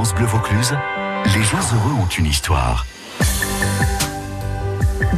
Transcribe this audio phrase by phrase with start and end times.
[0.00, 0.74] France Bleu Vaucluse,
[1.26, 2.86] les gens heureux ont une histoire.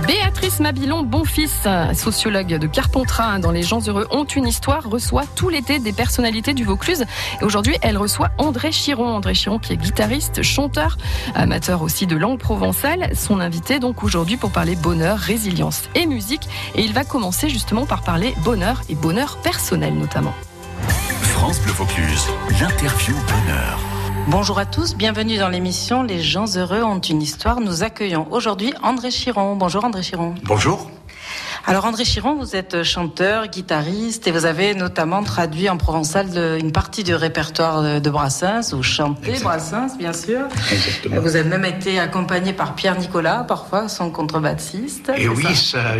[0.08, 5.22] Béatrice Mabilon, bon fils, sociologue de Carpentras dans Les gens heureux ont une histoire, reçoit
[5.36, 7.04] tout l'été des personnalités du Vaucluse.
[7.40, 9.06] Et aujourd'hui, elle reçoit André Chiron.
[9.06, 10.96] André Chiron qui est guitariste, chanteur,
[11.36, 13.12] amateur aussi de langue provençale.
[13.14, 16.48] Son invité donc aujourd'hui pour parler bonheur, résilience et musique.
[16.74, 20.34] Et il va commencer justement par parler bonheur et bonheur personnel notamment.
[21.20, 22.26] France Bleu Vaucluse,
[22.60, 23.91] l'interview bonheur.
[24.28, 27.60] Bonjour à tous, bienvenue dans l'émission Les gens heureux ont une histoire.
[27.60, 29.56] Nous accueillons aujourd'hui André Chiron.
[29.56, 30.34] Bonjour André Chiron.
[30.44, 30.88] Bonjour.
[31.64, 36.26] Alors André Chiron, vous êtes chanteur, guitariste et vous avez notamment traduit en provençal
[36.60, 38.72] une partie du répertoire de Brassens.
[38.72, 40.40] Vous chantez Brassens, bien sûr.
[40.72, 41.20] Exactement.
[41.20, 45.12] Vous avez même été accompagné par Pierre Nicolas, parfois son contrebassiste.
[45.16, 45.46] Et oui,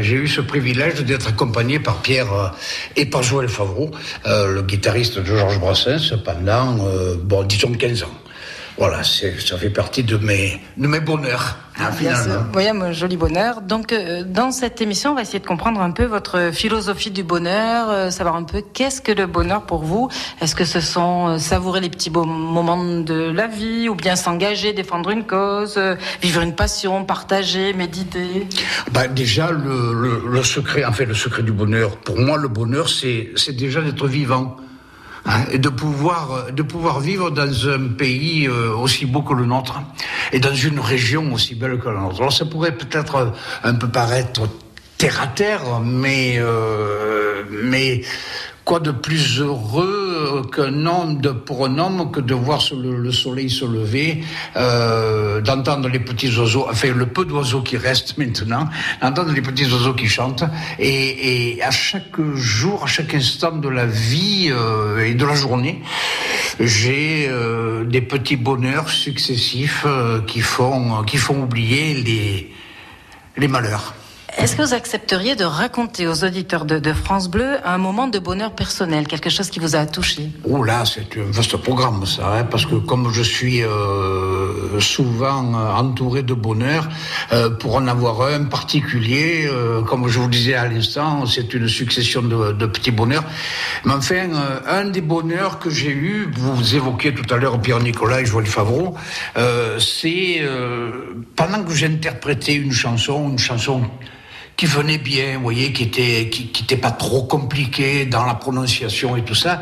[0.01, 2.49] j'ai eu ce privilège d'être accompagné par Pierre euh,
[2.97, 3.91] et par Joël Favreau,
[4.27, 8.22] euh, le guitariste de Georges Brassens, pendant, euh, bon, disons 15 ans
[8.79, 12.47] voilà, ça fait partie de mes, de mes bonheurs, hein, finalement.
[12.55, 13.61] Oui, un joli bonheur.
[13.61, 17.23] Donc, euh, dans cette émission, on va essayer de comprendre un peu votre philosophie du
[17.23, 20.09] bonheur, euh, savoir un peu qu'est-ce que le bonheur pour vous.
[20.41, 24.17] Est-ce que ce sont euh, savourer les petits beaux moments de la vie, ou bien
[24.17, 25.79] s'engager, défendre une cause,
[26.23, 28.47] vivre une passion, partager, méditer?
[28.93, 32.49] Bah, Déjà, le, le, le secret, en fait, le secret du bonheur, pour moi, le
[32.49, 34.57] bonheur, c'est déjà d'être vivant.
[35.25, 39.47] Hein, de pouvoir, euh, de pouvoir vivre dans un pays euh, aussi beau que le
[39.47, 39.81] nôtre
[40.33, 42.21] et dans une région aussi belle que la nôtre.
[42.21, 44.49] Alors ça pourrait peut-être un peu paraître
[44.99, 48.03] terre à terre, mais, euh, mais
[48.65, 50.02] quoi de plus heureux
[50.51, 54.25] qu'un homme, de, pour un homme, que de voir le, le soleil se lever,
[54.57, 58.69] euh, d'entendre les petits oiseaux, enfin le peu d'oiseaux qui restent maintenant,
[59.01, 60.45] d'entendre les petits oiseaux qui chantent,
[60.79, 65.83] et, à chaque jour, à chaque instant de la vie euh, et de la journée,
[66.61, 69.87] j'ai euh, des petits bonheurs successifs
[70.27, 72.51] qui font qui font oublier
[73.37, 73.95] les malheurs.
[74.39, 78.53] Est-ce que vous accepteriez de raconter aux auditeurs de, France Bleu un moment de bonheur
[78.53, 80.31] personnel, quelque chose qui vous a touché?
[80.45, 85.55] Oh là, c'est un vaste programme ça, hein, parce que comme je suis euh, souvent
[85.77, 86.89] entouré de bonheur,
[87.33, 91.69] euh, pour en avoir un particulier, euh, comme je vous disais à l'instant, c'est une
[91.69, 93.25] succession de, de, petits bonheurs.
[93.85, 97.81] Mais enfin, euh, un des bonheurs que j'ai eu, vous évoquiez tout à l'heure Pierre
[97.81, 98.97] Nicolas et Joël Favreau,
[99.37, 100.43] euh, c'est
[101.37, 103.83] pendant que j'interprétais une chanson, une chanson
[104.57, 109.17] qui venait bien, vous voyez, qui était qui, qui pas trop compliqué dans la prononciation
[109.17, 109.61] et tout ça.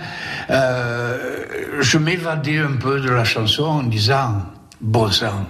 [0.51, 1.45] Euh,
[1.81, 4.43] je m'évadais un peu de la chanson en disant
[4.81, 5.47] bon sang,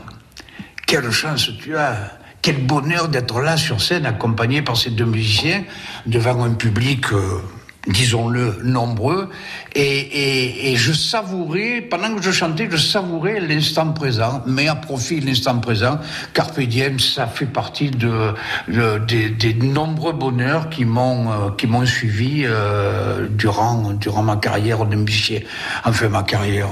[0.87, 2.17] quelle chance tu as.
[2.43, 5.63] Quel bonheur d'être là sur scène accompagné par ces deux musiciens
[6.07, 7.43] devant un public euh,
[7.87, 9.31] disons-le, nombreux,
[9.75, 14.75] et, et, et, je savourais, pendant que je chantais, je savourais l'instant présent, mais à
[14.75, 15.99] profit de l'instant présent,
[16.35, 18.35] Carpe Diem, ça fait partie de,
[18.69, 24.37] de des, des, nombreux bonheurs qui m'ont euh, qui m'ont suivi euh, durant durant ma
[24.37, 25.41] carrière de musicien,
[25.85, 26.69] enfin ma carrière,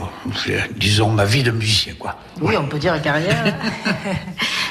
[0.76, 2.16] disons ma vie de musicien, quoi.
[2.40, 3.44] Oui, on peut dire carrière.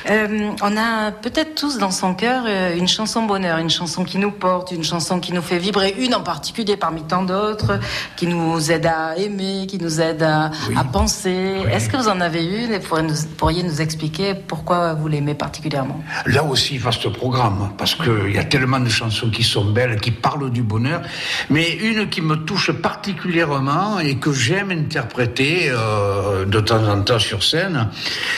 [0.10, 4.18] euh, on a peut-être tous dans son cœur euh, une chanson bonheur, une chanson qui
[4.18, 7.80] nous porte, une chanson qui nous fait vibrer, une en particulier parmi tant d'autres,
[8.16, 10.76] qui nous aide à aimer, qui nous aide à, Oui.
[10.78, 11.56] à penser.
[11.66, 11.72] Oui.
[11.72, 15.34] Est-ce que vous en avez une et pourriez nous, pourriez nous expliquer pourquoi vous l'aimez
[15.36, 16.02] particulièrement?
[16.26, 20.12] Là aussi, vaste programme, parce qu'il y a tellement de chansons qui sont belles, qui
[20.12, 21.02] parlent du bonheur,
[21.50, 27.20] mais une qui me touche particulièrement et que j'aime interpréter euh, de temps en temps
[27.20, 27.90] sur scène,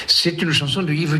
[0.07, 1.19] c'est une chanson de Yves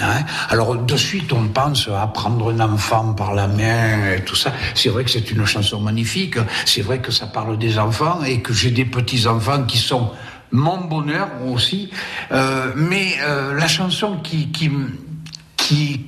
[0.00, 4.36] Hein Alors de suite on pense à prendre un enfant par la main et tout
[4.36, 4.52] ça.
[4.74, 6.36] C'est vrai que c'est une chanson magnifique.
[6.64, 10.10] C'est vrai que ça parle des enfants et que j'ai des petits enfants qui sont
[10.50, 11.90] mon bonheur aussi.
[12.30, 14.70] Euh, mais euh, la chanson qui, qui
[15.56, 16.04] qui,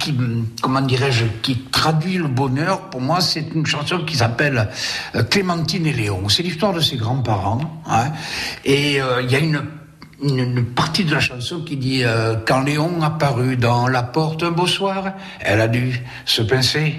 [0.61, 4.69] comment dirais-je, qui traduit le bonheur, pour moi, c'est une chanson qui s'appelle
[5.15, 6.29] euh, Clémentine et Léon.
[6.29, 7.61] C'est l'histoire de ses grands-parents.
[7.89, 8.11] Hein,
[8.65, 9.63] et il y a une
[10.25, 14.51] une, partie de la chanson qui dit euh, Quand Léon apparut dans la porte un
[14.51, 16.95] beau soir, elle a dû se pincer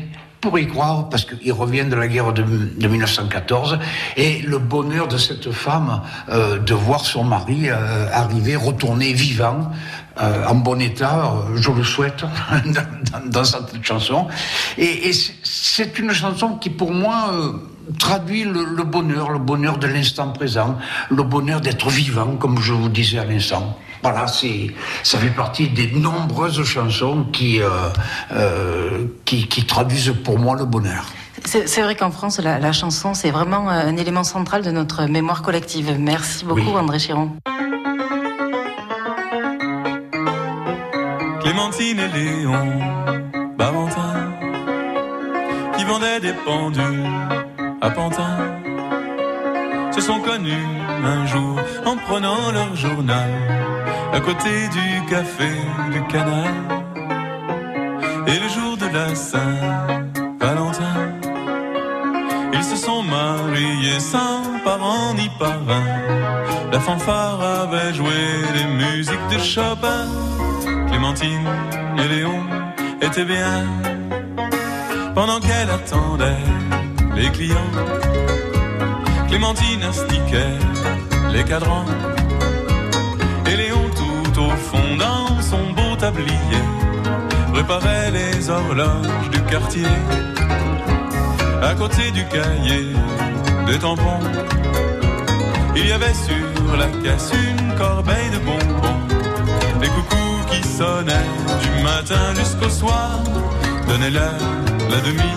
[0.46, 3.80] pour y croire, parce qu'il revient de la guerre de, de, 1914,
[4.16, 9.72] et le bonheur de cette femme euh, de voir son mari euh, arriver, retourner vivant,
[10.22, 12.26] euh, en bon état, je le souhaite,
[12.66, 14.28] dans, dans, cette chanson.
[14.78, 15.14] Et, et
[15.44, 17.54] c'est une chanson qui, pour moi, euh,
[18.00, 20.78] traduit le, le, bonheur, le bonheur de l'instant présent,
[21.10, 23.78] le bonheur d'être vivant, comme je vous disais à l'instant.
[24.04, 24.68] Voilà, c'est,
[25.02, 27.70] ça fait partie des nombreuses chansons qui, euh,
[28.32, 31.06] euh, qui, qui, traduisent pour moi le bonheur.
[31.44, 35.42] C'est vrai qu'en France, la, la chanson, c'est vraiment un élément central de notre mémoire
[35.42, 35.96] collective.
[36.00, 36.78] Merci beaucoup, oui.
[36.78, 37.32] André Chiron.
[41.42, 42.80] Clémentine et Léon,
[43.58, 44.32] Barentin,
[45.78, 47.10] qui vendaient des pendules
[47.82, 48.38] à Pantin,
[49.92, 50.68] se sont connus
[51.04, 53.30] un jour en prenant leur journal
[54.14, 55.52] à côté du café
[55.92, 56.54] du canal.
[58.28, 61.00] Et le jour de la Saint-Valentin,
[62.54, 65.88] ils se sont mariés sans parents ni parrain.
[66.72, 68.20] La fanfare avait joué
[68.56, 70.08] les musiques de Chopin.
[70.88, 71.48] Clémentine
[71.98, 72.42] et Léon
[73.02, 73.64] étaient bien
[75.14, 76.44] pendant qu'elle attendait
[77.16, 77.72] les clients.
[79.28, 80.60] Clémentine astiquait
[81.32, 81.86] les cadrans
[83.48, 86.66] et Léon tout au fond dans son beau tablier
[87.54, 89.88] réparait les horloges du quartier
[91.62, 92.88] à côté du cahier
[93.68, 94.20] de tampons.
[95.76, 99.02] Il y avait sur la caisse une corbeille de bonbons,
[99.82, 101.32] des coucous qui sonnaient
[101.62, 103.20] du matin jusqu'au soir,
[103.88, 104.40] donnaient l'heure,
[104.90, 105.34] la demi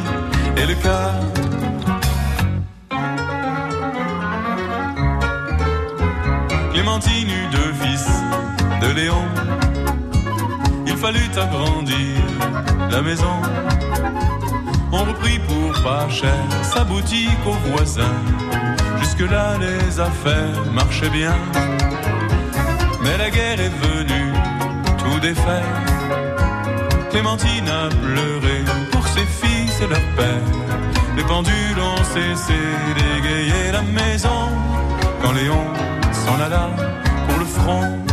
[0.57, 1.15] et le quart.
[7.07, 8.09] Eut deux fils
[8.83, 9.25] de Léon.
[10.85, 12.17] Il fallut agrandir
[12.91, 13.37] la maison.
[14.91, 18.15] On reprit pour pas cher sa boutique au voisin.
[18.99, 21.37] Jusque-là, les affaires marchaient bien.
[23.03, 24.33] Mais la guerre est venue
[24.99, 25.81] tout défaire.
[27.11, 30.49] Clémentine a pleuré pour ses fils et leur père.
[31.17, 32.59] Les pendules ont cessé
[32.97, 34.49] d'égayer la maison.
[35.23, 35.65] Quand Léon
[36.29, 36.69] s'en alla
[37.27, 38.08] pour le front.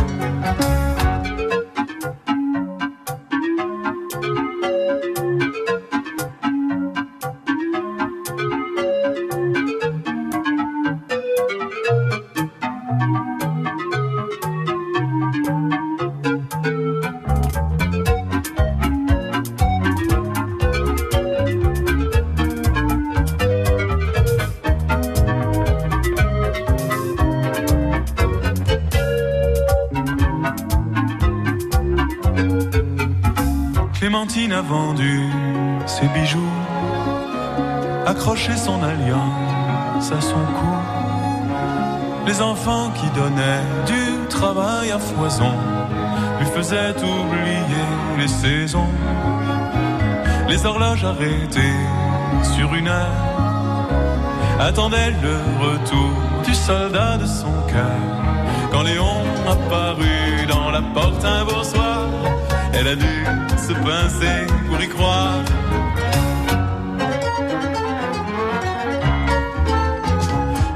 [34.26, 35.28] Clémentine a vendu
[35.86, 36.52] ses bijoux,
[38.06, 40.76] accroché son alliance à son cou.
[42.26, 45.52] Les enfants qui donnaient du travail à foison
[46.40, 47.86] lui faisaient oublier
[48.18, 48.90] les saisons.
[50.48, 51.84] Les horloges arrêtées
[52.42, 53.88] sur une heure
[54.58, 56.10] attendaient le retour
[56.44, 58.70] du soldat de son cœur.
[58.72, 62.08] Quand Léon apparut dans la porte un beau soir,
[62.72, 63.45] elle a dû
[63.86, 65.44] pour y croire.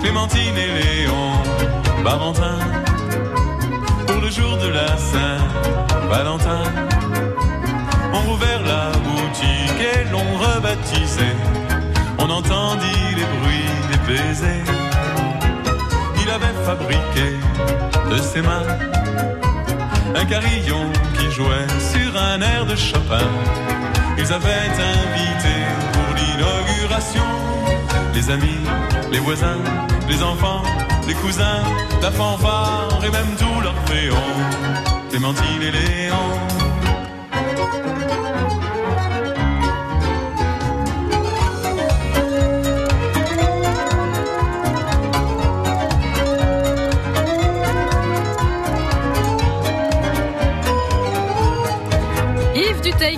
[0.01, 1.33] Clémentine et Léon,
[2.05, 2.59] Barentin,
[4.07, 6.62] pour le jour de la Saint-Valentin,
[8.12, 11.31] ont rouvert la boutique et l'ont rebaptisé.
[12.19, 14.65] On entendit les bruits des baisers.
[16.23, 17.39] Il avait fabriqué
[18.09, 18.67] de ses mains
[20.15, 23.29] un carillon qui jouait sur un air de Chopin.
[24.19, 25.55] Ils avaient invité
[25.93, 27.25] pour l'inauguration
[28.15, 28.61] les amis,
[29.11, 29.59] les voisins,
[30.09, 30.62] les enfants,
[31.07, 31.62] les cousins,
[32.03, 34.17] la fanfare et même tout leur féon,
[35.11, 36.59] Clémentine et Léon.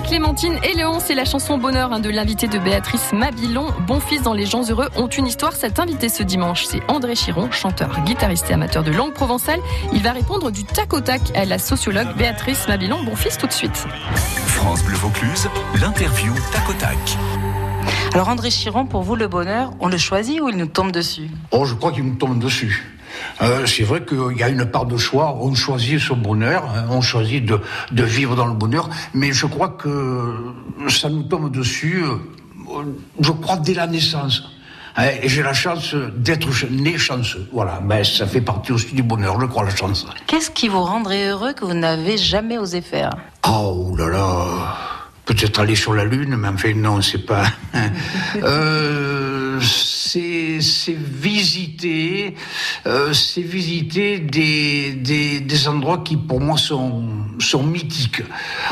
[0.01, 3.67] Clémentine et Léon, c'est la chanson Bonheur hein, de l'invité de Béatrice Mabilon.
[3.87, 5.53] Bon fils dans Les gens heureux ont une histoire.
[5.53, 9.61] Cet invité ce dimanche, c'est André Chiron, chanteur, guitariste et amateur de langue provençale.
[9.93, 13.03] Il va répondre du tac au tac à la sociologue Béatrice Mabilon.
[13.03, 13.87] Bon fils tout de suite.
[14.47, 15.49] France Bleu Vaucluse,
[15.81, 16.99] l'interview tac au tac.
[18.15, 21.31] Alors André Chiron, pour vous, le bonheur, on le choisit ou il nous tombe dessus?
[21.51, 22.85] Oh, je crois qu'il nous tombe dessus.
[23.41, 25.37] Euh, c'est vrai qu'il y a une part de choix.
[25.41, 27.61] On choisit son bonheur, hein, on choisit de,
[27.91, 30.35] de vivre dans le bonheur, mais je crois que
[30.89, 32.83] ça nous tombe dessus, euh,
[33.21, 34.43] je crois, dès la naissance.
[34.97, 37.49] Hein, et j'ai la chance d'être né chanceux.
[37.53, 40.07] Voilà, ben, ça fait partie aussi du bonheur, je crois, la chance.
[40.27, 43.11] Qu'est-ce qui vous rendrait heureux que vous n'avez jamais osé faire?
[43.49, 47.45] Oh là là Peut-être aller sur la Lune, mais enfin non, c'est pas.
[48.43, 52.35] euh, c'est c'est visiter,
[52.87, 57.05] euh, c'est visiter des, des, des endroits qui pour moi sont
[57.39, 58.23] sont mythiques.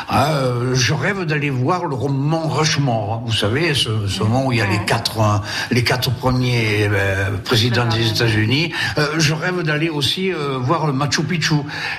[0.09, 3.23] Hein, euh, je rêve d'aller voir le mont Rushmore.
[3.27, 5.39] Vous savez, ce, ce mont où il y a les quatre euh,
[5.71, 8.73] les quatre premiers euh, présidents des États-Unis.
[8.99, 11.57] Euh, je rêve d'aller aussi euh, voir le Machu Picchu.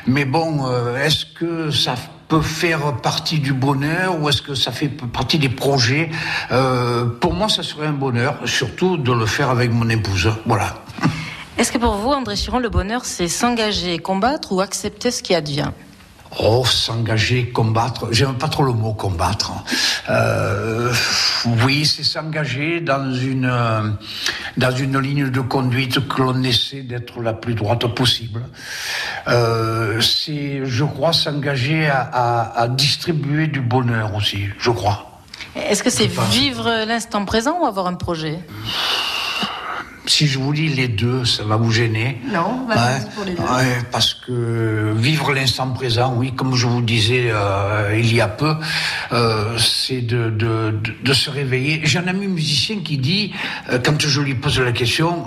[0.08, 1.96] Mais bon, euh, est-ce que ça
[2.32, 6.10] peut faire partie du bonheur ou est-ce que ça fait partie des projets?
[6.54, 10.32] Euh, Pour moi, ça serait un bonheur, surtout de le faire avec mon épouse.
[10.46, 10.76] Voilà.
[11.58, 15.36] Est-ce que pour vous, André Chiron, le bonheur, c'est s'engager, combattre ou accepter ce qui
[15.36, 15.72] advient?
[16.40, 18.08] Oh, s'engager, combattre.
[18.12, 19.52] J'aime pas trop le mot combattre.
[20.10, 20.92] Euh,
[21.66, 23.52] oui, c'est s'engager dans une
[24.58, 28.44] dans une ligne de conduite que l'on essaie d'être la plus droite possible.
[29.28, 34.46] Euh, c'est, je crois, s'engager à, à, à distribuer du bonheur aussi.
[34.58, 35.08] Je crois.
[35.56, 38.40] Est-ce que c'est vivre l'instant présent ou avoir un projet?
[40.06, 42.20] Si je vous dis les deux, ça va vous gêner.
[42.32, 42.76] Non, ouais,
[43.16, 43.42] pour les deux.
[43.42, 48.28] Ouais, parce que vivre l'instant présent, oui, comme je vous disais euh, il y a
[48.28, 48.56] peu,
[49.12, 51.82] euh, c'est de, de, de, de, se réveiller.
[51.84, 53.34] J'ai un ami musicien qui dit,
[53.70, 55.26] euh, quand je lui pose la question,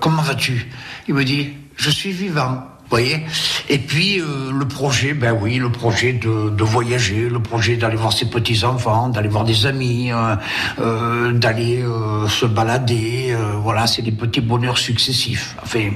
[0.00, 0.70] comment vas-tu?
[1.08, 2.62] Il me dit, je suis vivant
[2.96, 3.24] voyez
[3.70, 8.12] Et puis euh, le projet, ben oui, le projet de, voyager, le projet d'aller voir
[8.12, 10.36] ses petits enfants, d'aller voir des amis, euh,
[10.78, 11.82] euh, d'aller
[12.28, 13.36] se balader.
[13.62, 15.56] voilà, c'est des petits bonheurs successifs.
[15.62, 15.90] Enfin,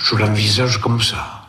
[0.00, 1.48] je, l'envisage comme ça.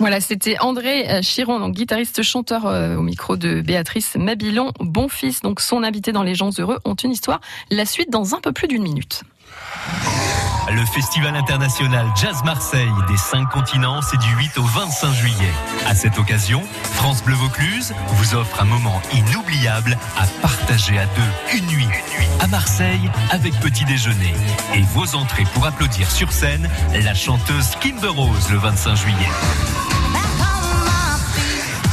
[0.00, 5.60] Voilà, c'était André Chiron, donc guitariste chanteur au micro de Béatrice Mabilon, bon fils, donc
[5.60, 7.40] son invité dans Les gens heureux ont une histoire.
[7.70, 9.22] La suite dans un peu plus d'une minute.
[10.72, 15.52] Le Festival international Jazz Marseille des cinq continents, c'est du 8 au 25 juillet.
[15.86, 16.62] À cette occasion,
[16.94, 21.56] France Bleu Vaucluse vous offre un moment inoubliable à partager à deux.
[21.58, 24.34] Une nuit, une nuit à Marseille avec petit déjeuner.
[24.74, 29.93] Et vos entrées pour applaudir sur scène la chanteuse Kimber Rose le 25 juillet.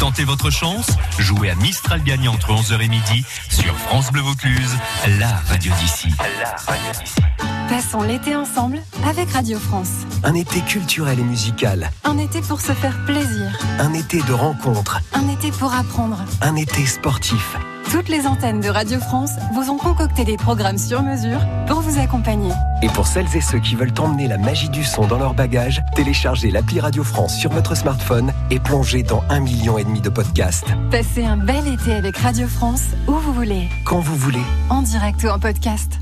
[0.01, 0.88] Tentez votre chance,
[1.20, 4.75] jouez à Mistral gagnant entre 11h et midi sur France Bleu Vaucluse,
[5.20, 6.08] la radio d'ici.
[6.41, 7.22] La radio d'ici.
[7.70, 10.08] Passons l'été ensemble avec Radio France.
[10.24, 11.91] Un été culturel et musical.
[12.03, 13.51] Un été pour se faire plaisir.
[13.77, 15.00] Un été de rencontres.
[15.13, 16.17] Un été pour apprendre.
[16.41, 17.55] Un été sportif.
[17.91, 22.00] Toutes les antennes de Radio France vous ont concocté des programmes sur mesure pour vous
[22.00, 22.53] accompagner.
[22.81, 25.81] Et pour celles et ceux qui veulent emmener la magie du son dans leur bagage,
[25.93, 30.07] téléchargez l'appli Radio France sur votre smartphone et plongez dans un million et demi de
[30.07, 30.67] podcasts.
[30.89, 33.67] Passez un bel été avec Radio France où vous voulez.
[33.83, 34.43] Quand vous voulez.
[34.69, 36.00] En direct ou en podcast.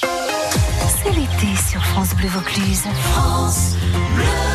[0.00, 2.82] C'est l'été sur France Bleu Vaucluse.
[3.12, 3.76] France
[4.14, 4.47] Bleu.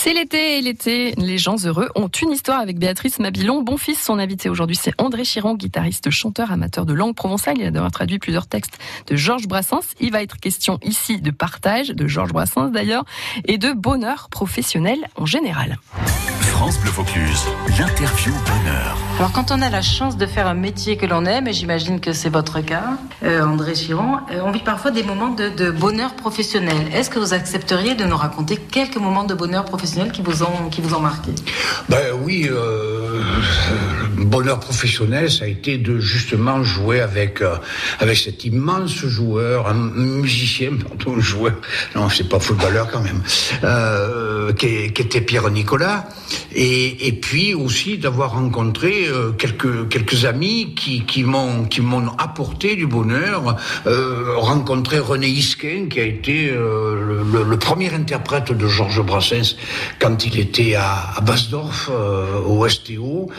[0.00, 3.62] C'est l'été et l'été, les gens heureux ont une histoire avec Béatrice Mabilon.
[3.62, 7.58] Bon fils, son invité aujourd'hui, c'est André Chiron, guitariste, chanteur, amateur de langue provençale.
[7.58, 8.78] Il a d'ailleurs traduit plusieurs textes
[9.08, 9.96] de Georges Brassens.
[9.98, 13.04] Il va être question ici de partage, de Georges Brassens d'ailleurs,
[13.44, 15.78] et de bonheur professionnel en général.
[16.42, 17.44] France Bleu Vaucluse,
[17.78, 18.96] l'interview bonheur.
[19.18, 22.00] Alors quand on a la chance de faire un métier que l'on aime, et j'imagine
[22.00, 25.70] que c'est votre cas, euh, André Chiron, euh, on vit parfois des moments de, de
[25.70, 26.88] bonheur professionnel.
[26.92, 29.87] Est-ce que vous accepteriez de nous raconter quelques moments de bonheur professionnel?
[30.12, 31.30] Qui vous ont, qui vous ont marqué?
[31.88, 33.22] Ben oui, euh,
[34.24, 37.56] bonheur professionnel, ça a été de justement jouer avec euh,
[38.00, 41.54] avec cet immense joueur, un musicien, pardon, joueur,
[41.94, 43.22] non, c'est pas footballeur quand même,
[43.64, 46.08] euh, qui, était Pierre Nicolas,
[46.54, 52.76] et, puis aussi d'avoir rencontré euh, quelques quelques amis qui qui m'ont qui m'ont apporté
[52.76, 53.56] du bonheur,
[53.86, 59.56] euh, rencontré René Isquin, qui a été le, premier interprète de Georges Brassens
[59.98, 61.90] quand il était à, à Basdorf,
[62.46, 63.30] au STO.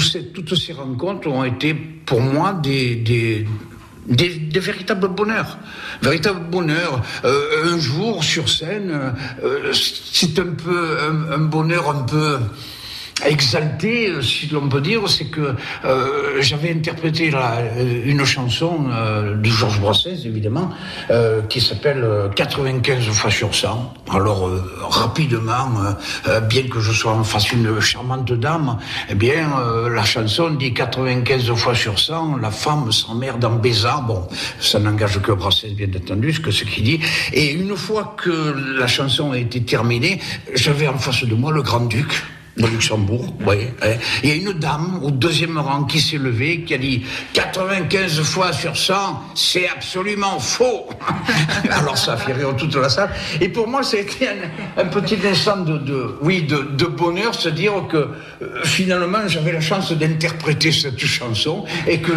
[0.00, 3.46] Ces, toutes ces rencontres ont été pour moi des,
[4.54, 5.58] véritables bonheurs.
[7.24, 10.98] Euh, un jour sur scène, euh, c'est un peu
[11.32, 12.38] un, bonheur un peu
[13.24, 15.54] exalté, si l'on peut dire, c'est que
[15.84, 17.62] euh, j'avais interprété la,
[18.04, 20.70] une chanson euh, de Georges Brassens, évidemment,
[21.10, 22.04] euh, qui s'appelle
[22.34, 23.94] 95 fois sur 100.
[24.12, 25.70] Alors, euh, rapidement,
[26.28, 30.50] euh, bien que je sois en face une charmante dame, eh bien, euh, la chanson
[30.50, 34.02] dit 95 fois sur 100, la femme s'emmerde en baisant.
[34.02, 34.28] Bon,
[34.60, 37.00] ça n'engage que Brassens, bien entendu, ce que ce qu'il dit.
[37.32, 40.20] Et une fois que la chanson a été terminée,
[40.54, 42.22] j'avais en face de moi le grand-duc
[42.56, 43.68] de Luxembourg, oui.
[44.22, 48.22] Il y a une dame au deuxième rang qui s'est levée, qui a dit 95
[48.22, 48.94] fois sur 100,
[49.34, 50.88] c'est absolument faux.
[51.70, 53.10] Alors ça a fait rire toute la salle.
[53.40, 57.72] Et pour moi, c'était un, un, petit instant de, oui, de, de, bonheur, se dire
[57.88, 62.12] que euh, finalement, j'avais la chance d'interpréter cette chanson et que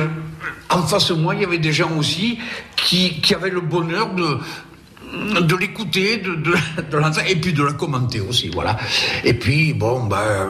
[0.70, 2.40] en face de moi, il y avait des gens aussi
[2.76, 4.38] qui, qui avaient le bonheur de
[5.14, 8.78] de l'écouter, de, de, de et puis de la commenter aussi, voilà.
[9.24, 10.48] Et puis, bon, ben,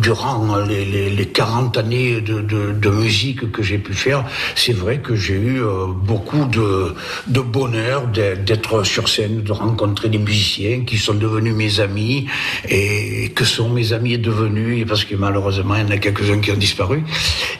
[0.00, 5.16] durant les, les, les, 40 années de, musique que j'ai pu faire, c'est vrai que
[5.16, 6.94] j'ai eu euh, beaucoup de,
[7.40, 12.26] bonheur d'être sur scène, de rencontrer des musiciens qui sont devenus mes amis
[12.68, 16.50] et que sont mes amis devenus, parce que malheureusement, il y en a quelques-uns qui
[16.52, 17.02] ont disparu.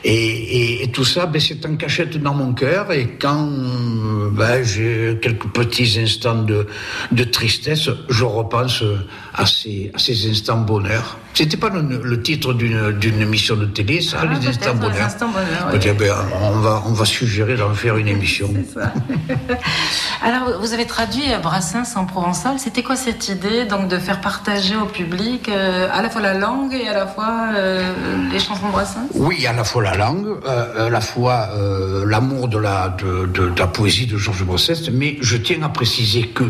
[0.05, 2.93] Et tout ça, ben, c'est en cachette dans mon cœur.
[2.93, 3.49] Et quand
[4.33, 6.67] ben, j'ai quelques petits instants de,
[7.11, 8.83] de tristesse, je repense
[9.35, 11.19] à ces, à ces instants bonheur.
[11.35, 14.93] C'était pas le, le titre d'une émission de télé, ça, Ah, les instants bonheur.
[15.21, 15.79] bonheur, oui.
[15.79, 18.51] Peut-être, ben, on va, on va suggérer d'en faire une émission.
[18.55, 18.93] C'est ça.
[20.23, 22.59] Alors, vous avez traduit Brassens en provençal.
[22.59, 26.35] C'était quoi cette idée donc de faire partager au public euh, à la fois la
[26.35, 27.93] langue et à la fois euh,
[28.31, 29.07] les chansons de Brassens?
[29.15, 31.49] Oui, à la fois la langue, euh, à la fois
[32.07, 35.69] l'amour de la, de, de- de la poésie de Georges Brassens, mais je tiens à
[35.69, 36.45] préciser que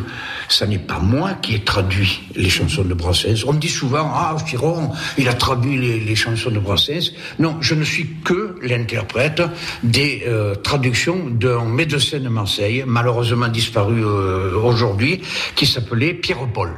[0.52, 3.44] ça n'est pas moi qui ai traduit les chansons de Brassens.
[3.46, 7.12] On me dit souvent, ah, Chiron, il a traduit les, les chansons de Brassens.
[7.38, 9.42] Non, je ne suis que l'interprète
[9.82, 15.22] des euh, traductions d'un médecin de Marseille, malheureusement disparu euh, aujourd'hui,
[15.56, 16.70] qui s'appelait Pierre Paul.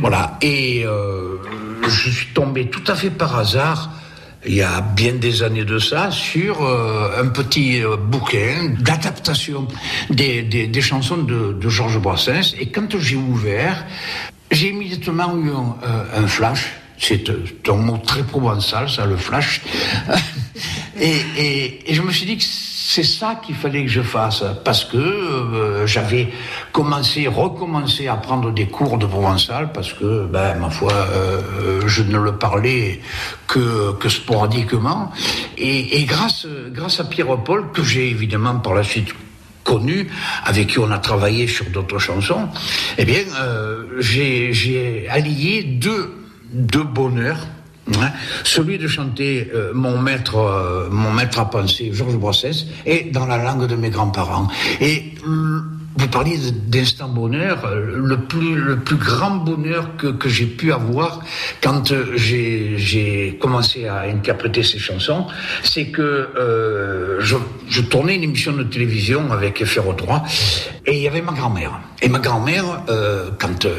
[0.00, 0.38] Voilà.
[0.42, 1.36] Et euh,
[1.88, 3.90] je suis tombé tout à fait par hasard
[4.46, 9.68] il y a bien des années de ça, sur euh, un petit euh, bouquin d'adaptation
[10.08, 12.54] des, des, des chansons de, de Georges Brassens.
[12.58, 13.84] Et quand j'ai ouvert,
[14.50, 16.72] j'ai immédiatement eu un, euh, un flash.
[16.98, 19.62] C'est euh, un mot très provençal, ça, le flash.
[21.00, 24.96] et, je me suis dit que c'est ça qu'il fallait que je fasse, parce que
[24.96, 26.28] euh, j'avais
[26.72, 32.02] commencé, recommencé à prendre des cours de provençal, parce que, ben, ma foi, euh, je
[32.02, 33.00] ne le parlais
[33.46, 35.12] que, que sporadiquement.
[35.56, 36.46] Et, grâce,
[36.98, 39.14] à Pierre-Paul, que j'ai évidemment par la suite
[39.64, 40.08] connu,
[40.44, 42.48] avec qui on a travaillé sur d'autres chansons,
[42.98, 47.46] eh bien, euh, j'ai allié deux bonheurs.
[48.44, 53.26] Celui de chanter euh, mon maître, euh, mon maître à penser, Georges Brassens, et dans
[53.26, 54.48] la langue de mes grands-parents.
[54.80, 55.60] Et euh,
[55.96, 61.20] vous parliez d'instant bonheur, le plus, le plus grand bonheur que, que j'ai pu avoir
[61.62, 65.26] quand euh, j'ai commencé à interpréter ces chansons,
[65.62, 66.28] c'est que
[67.20, 70.22] je, tournais une émission de télévision avec Ferro 3
[70.86, 71.80] et il y avait ma grand-mère.
[72.02, 73.76] Et ma grand-mère, euh, quand, euh,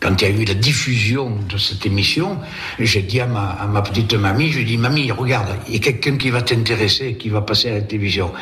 [0.00, 2.38] quand il y a eu la diffusion de cette émission,
[2.78, 5.74] j'ai dit à ma, à ma petite mamie, je lui ai dit, mamie, regarde, il
[5.74, 8.32] y a quelqu'un qui va t'intéresser, qui va passer à la télévision.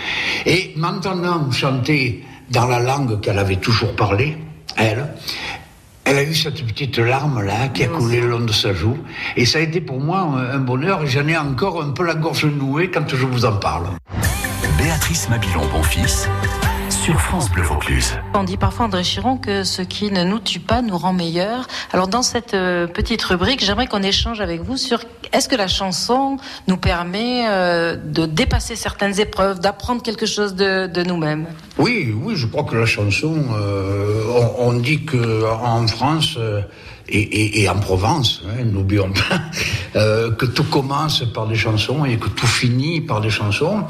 [0.44, 4.36] Et m'entendant chanter dans la langue qu'elle avait toujours parlé,
[4.76, 5.08] elle,
[6.04, 8.98] elle a eu cette petite larme là qui a coulé le long de sa joue.
[9.36, 11.02] Et ça a été pour moi un, un bonheur.
[11.02, 13.86] Et J'en ai encore un peu la gorge nouée quand je vous en parle.
[14.78, 16.28] Béatrice Mabilon, bon fils,
[17.06, 18.18] sur France Bleu Vaucluse.
[18.34, 21.68] On dit parfois, André Chiron, que ce qui ne nous tue pas nous rend meilleurs.
[21.92, 24.98] Alors, dans cette euh, petite rubrique, j'aimerais qu'on échange avec vous sur
[25.32, 30.88] est-ce que la chanson nous permet euh, de dépasser certaines épreuves, d'apprendre quelque chose de,
[30.88, 31.46] de nous-mêmes?
[31.78, 34.24] Oui, oui, je crois que la chanson, euh,
[34.58, 36.62] on, on dit que en France euh,
[37.08, 39.40] et, en Provence, hein, n'oublions pas,
[39.96, 43.84] euh, que tout commence par des chansons et que tout finit par des chansons.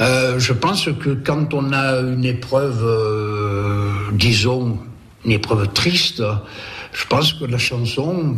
[0.00, 4.78] Euh, je pense que quand on a une épreuve, euh, disons,
[5.24, 6.22] une épreuve triste,
[6.92, 8.36] je pense que la chanson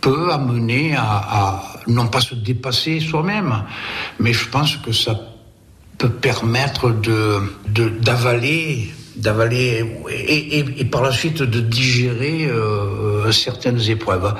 [0.00, 3.64] peut amener à, à non pas se dépasser soi-même,
[4.18, 5.18] mais je pense que ça
[5.98, 7.42] peut permettre de-
[8.00, 8.90] d'avaler
[9.20, 14.34] d'avaler et, et, et par la suite de digérer euh, certaines épreuves.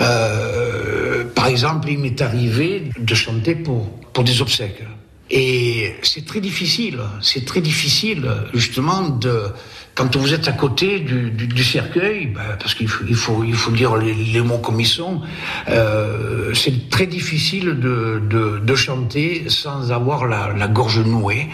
[0.00, 4.82] Euh, par exemple, il m'est arrivé de chanter pour pour des obsèques.
[5.30, 8.24] Et c'est très difficile, c'est très difficile
[8.54, 9.50] justement de
[9.96, 14.78] quand vous êtes à côté du, cercueil, ben, parce qu'il faut, dire les, mots comme
[14.78, 15.22] ils sont,
[15.70, 21.48] euh, c'est très difficile de, chanter sans avoir la, gorge nouée.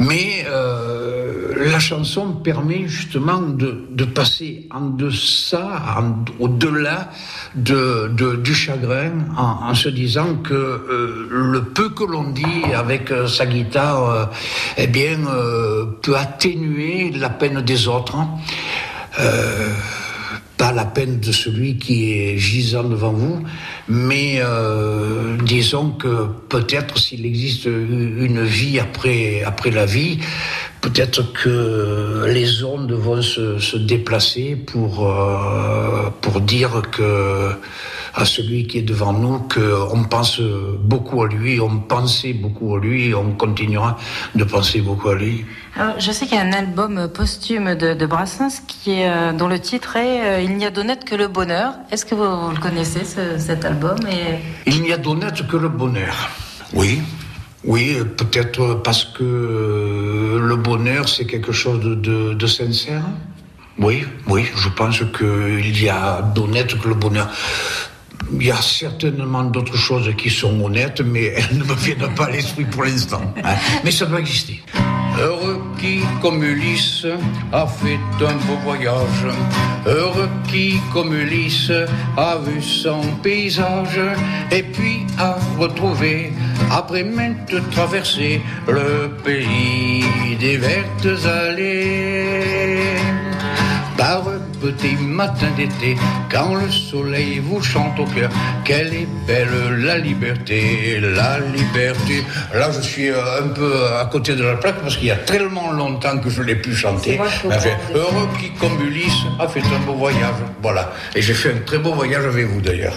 [0.00, 6.02] Mais euh, la chanson permet justement de, passer en deçà,
[6.40, 7.10] au-delà
[7.54, 13.12] de, de, du chagrin, en, se disant que euh, le peu que l'on dit avec
[13.28, 14.30] sa guitare,
[14.76, 15.18] eh bien,
[16.02, 18.16] peut atténuer la peine des autres.
[19.18, 19.72] Euh,
[20.56, 23.44] pas la peine de celui qui est gisant devant vous,
[23.88, 30.18] mais euh, disons que peut-être s'il existe une vie après, après la vie,
[30.86, 37.50] peut-être que les ondes vont se, déplacer pour, euh, pour dire que
[38.14, 42.78] à celui qui est devant nous qu'on pense beaucoup à lui, on pensait beaucoup à
[42.78, 43.98] lui, on continuera
[44.34, 45.44] de penser beaucoup à lui.
[45.98, 49.58] je sais qu'il y a un album posthume de, Brassens qui est, euh, dont le
[49.58, 51.74] titre est euh, Il n'y a d'honnête que le bonheur.
[51.90, 53.02] Est-ce que vous, le connaissez,
[53.38, 54.38] cet album et...
[54.66, 56.30] Il n'y a d'honnête que le bonheur.
[56.72, 57.00] Oui,
[57.66, 63.02] oui, peut-être parce que le bonheur, c'est quelque chose de, de sincère.
[63.78, 67.28] Oui, oui, je pense qu'il y a d'honnête que le bonheur.
[68.32, 72.24] Il y a certainement d'autres choses qui sont honnêtes, mais elles ne me viennent pas
[72.24, 73.34] à l'esprit pour l'instant.
[73.44, 73.54] Hein.
[73.84, 74.62] Mais ça doit exister.
[75.18, 77.06] Heureux qui, comme Ulysse,
[77.52, 79.26] a fait un beau voyage.
[79.86, 81.72] Heureux qui, comme Ulysse,
[82.16, 84.00] a vu son paysage.
[84.50, 86.32] Et puis a retrouvé,
[86.70, 90.04] après maintes traversées, le pays
[90.38, 92.96] des vertes allées.
[94.60, 95.96] Petit matin d'été,
[96.30, 98.30] quand le soleil vous chante au cœur,
[98.64, 102.24] quelle est belle la liberté, la liberté.
[102.54, 105.16] Là, je suis euh, un peu à côté de la plaque parce qu'il y a
[105.16, 107.18] tellement longtemps que je l'ai plus chanté.
[107.94, 110.40] heureux qui, comme Ulysse, a fait un beau voyage.
[110.62, 110.92] Voilà.
[111.14, 112.94] Et j'ai fait un très beau voyage avec vous d'ailleurs.